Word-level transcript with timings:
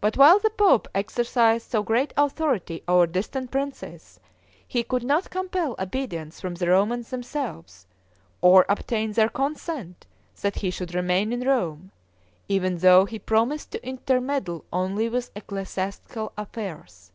But 0.00 0.16
while 0.16 0.40
the 0.40 0.50
pope 0.50 0.88
exercised 0.92 1.70
so 1.70 1.84
great 1.84 2.12
authority 2.16 2.82
over 2.88 3.06
distant 3.06 3.52
princes, 3.52 4.18
he 4.66 4.82
could 4.82 5.04
not 5.04 5.30
compel 5.30 5.76
obedience 5.78 6.40
from 6.40 6.56
the 6.56 6.66
Romans 6.68 7.10
themselves, 7.10 7.86
or 8.40 8.66
obtain 8.68 9.12
their 9.12 9.28
consent 9.28 10.08
that 10.42 10.56
he 10.56 10.70
should 10.72 10.96
remain 10.96 11.32
in 11.32 11.46
Rome, 11.46 11.92
even 12.48 12.78
though 12.78 13.04
he 13.04 13.20
promised 13.20 13.70
to 13.70 13.86
intermeddle 13.88 14.64
only 14.72 15.08
with 15.08 15.30
ecclesiastical 15.36 16.32
affairs. 16.36 17.12